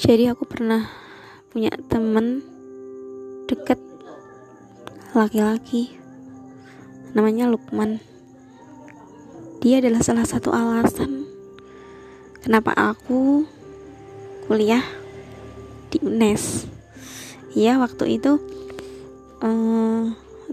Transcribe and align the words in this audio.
jadi 0.00 0.32
aku 0.32 0.48
pernah 0.48 0.88
punya 1.52 1.68
temen 1.92 2.40
deket 3.44 3.76
laki-laki 5.12 5.92
namanya 7.12 7.44
Lukman. 7.52 8.00
Dia 9.60 9.84
adalah 9.84 10.00
salah 10.00 10.24
satu 10.24 10.56
alasan 10.56 11.28
kenapa 12.40 12.72
aku 12.72 13.44
kuliah 14.48 14.80
di 15.92 16.00
UNES 16.00 16.64
ya 17.52 17.76
waktu 17.76 18.16
itu 18.16 18.40
eh, 19.44 20.04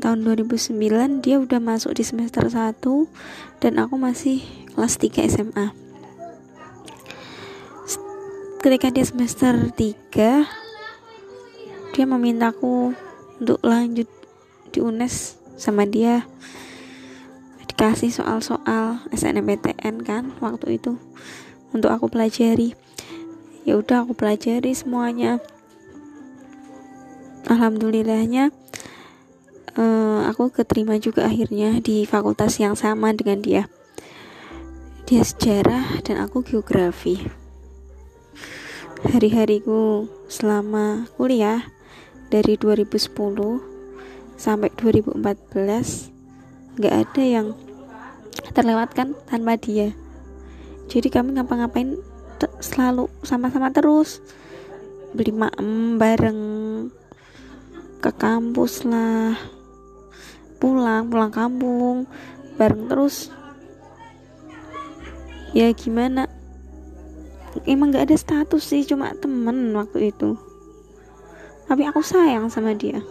tahun 0.03 0.19
2009 0.27 1.23
dia 1.23 1.39
udah 1.39 1.63
masuk 1.63 1.95
di 1.95 2.03
semester 2.03 2.51
1 2.51 2.83
dan 3.63 3.73
aku 3.79 3.95
masih 3.95 4.43
kelas 4.75 4.99
3 4.99 5.31
SMA 5.31 5.86
ketika 8.57 8.89
dia 8.89 9.05
semester 9.05 9.69
3 9.69 10.49
dia 11.93 12.05
memintaku 12.05 12.93
untuk 13.37 13.61
lanjut 13.61 14.09
di 14.73 14.79
UNES 14.81 15.37
sama 15.57 15.85
dia. 15.85 16.25
Dikasih 17.69 18.09
soal-soal 18.09 19.05
SNMPTN 19.13 20.01
kan 20.01 20.33
waktu 20.41 20.81
itu 20.81 20.97
untuk 21.73 21.93
aku 21.93 22.09
pelajari. 22.09 22.73
Ya 23.65 23.77
udah 23.77 24.05
aku 24.05 24.17
pelajari 24.17 24.73
semuanya. 24.73 25.37
Alhamdulillahnya 27.45 28.49
uh, 29.77 30.21
aku 30.29 30.49
keterima 30.49 30.97
juga 30.97 31.29
akhirnya 31.29 31.77
di 31.77 32.09
fakultas 32.09 32.57
yang 32.57 32.73
sama 32.73 33.13
dengan 33.13 33.41
dia. 33.45 33.69
Dia 35.05 35.21
sejarah 35.21 36.01
dan 36.03 36.19
aku 36.19 36.43
geografi 36.43 37.46
hari-hariku 39.05 40.09
selama 40.25 41.05
kuliah 41.13 41.69
dari 42.33 42.57
2010 42.57 43.13
sampai 44.33 44.73
2014 44.73 45.21
nggak 46.81 46.95
ada 47.05 47.23
yang 47.25 47.47
terlewatkan 48.57 49.13
tanpa 49.29 49.53
dia. 49.57 49.93
Jadi 50.89 51.13
kami 51.13 51.37
ngapa-ngapain 51.37 51.97
selalu 52.61 53.09
sama-sama 53.21 53.69
terus. 53.69 54.21
Beli 55.13 55.33
maem 55.33 56.01
bareng 56.01 56.41
ke 57.97 58.11
kampus 58.13 58.85
lah 58.85 59.33
pulang 60.57 61.09
pulang 61.09 61.33
kampung 61.33 62.09
bareng 62.57 62.89
terus. 62.89 63.29
Ya 65.53 65.69
gimana 65.73 66.29
emang 67.65 67.95
gak 67.95 68.11
ada 68.11 68.17
status 68.19 68.61
sih 68.61 68.85
cuma 68.85 69.15
temen 69.17 69.73
waktu 69.73 70.11
itu. 70.13 70.37
Tapi 71.67 71.83
aku 71.87 72.03
sayang 72.05 72.51
sama 72.51 72.77
dia. 72.77 73.01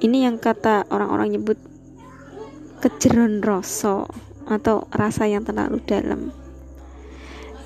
Ini 0.00 0.30
yang 0.30 0.40
kata 0.40 0.88
orang-orang 0.88 1.36
nyebut 1.36 1.58
kejeron 2.80 3.44
rasa 3.44 4.08
atau 4.48 4.88
rasa 4.94 5.28
yang 5.28 5.44
terlalu 5.44 5.82
dalam. 5.84 6.32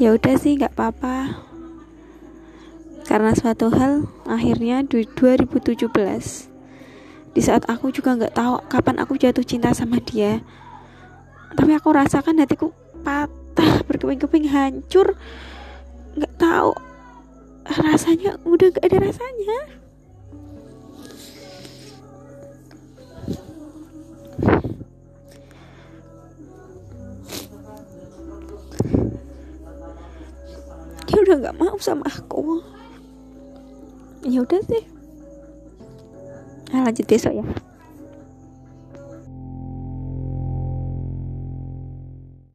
Ya 0.02 0.10
udah 0.10 0.34
sih 0.34 0.58
nggak 0.58 0.74
apa-apa. 0.74 1.38
Karena 3.06 3.30
suatu 3.38 3.70
hal 3.70 4.10
akhirnya 4.26 4.82
di 4.82 5.06
2017 5.06 6.50
di 7.34 7.42
saat 7.42 7.66
aku 7.66 7.90
juga 7.90 8.14
nggak 8.14 8.34
tahu 8.34 8.54
kapan 8.70 8.96
aku 9.02 9.18
jatuh 9.18 9.42
cinta 9.42 9.74
sama 9.74 9.98
dia 9.98 10.38
tapi 11.58 11.74
aku 11.74 11.90
rasakan 11.90 12.38
hatiku 12.38 12.70
patah 13.02 13.43
patah 13.54 13.86
berkeping-keping 13.86 14.50
hancur. 14.50 15.14
Nggak 16.18 16.34
tahu. 16.42 16.74
Rasanya 17.64 18.36
udah 18.42 18.68
gak 18.74 18.84
ada 18.90 18.98
rasanya. 18.98 19.58
Dia 31.06 31.18
udah 31.22 31.36
nggak 31.46 31.58
mau 31.62 31.78
sama 31.78 32.10
aku. 32.10 32.58
Ya 34.26 34.42
udah 34.42 34.60
sih. 34.66 34.82
Nah, 36.74 36.90
lanjut 36.90 37.06
besok 37.06 37.38
ya 37.38 37.46